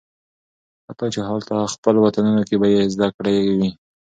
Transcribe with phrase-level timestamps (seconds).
[0.87, 3.69] حتی چې هالته خپل وطنونو کې به یې زده کړې وي